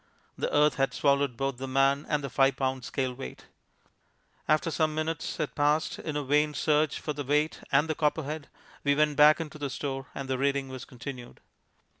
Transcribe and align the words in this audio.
The 0.35 0.51
earth 0.51 0.77
had 0.77 0.95
swallowed 0.95 1.37
both 1.37 1.57
the 1.57 1.67
man 1.67 2.07
and 2.09 2.23
the 2.23 2.29
five 2.31 2.55
pound 2.55 2.83
scale 2.83 3.13
weight. 3.13 3.45
After 4.47 4.71
some 4.71 4.95
minutes 4.95 5.37
had 5.37 5.53
passed 5.53 5.99
in 5.99 6.17
a 6.17 6.23
vain 6.23 6.55
search 6.55 6.99
for 6.99 7.13
the 7.13 7.23
weight 7.23 7.59
and 7.71 7.87
the 7.87 7.93
Copperhead, 7.93 8.47
we 8.83 8.95
went 8.95 9.15
back 9.15 9.39
into 9.39 9.59
the 9.59 9.69
store 9.69 10.07
and 10.15 10.27
the 10.27 10.39
reading 10.39 10.69
was 10.69 10.85
continued. 10.85 11.39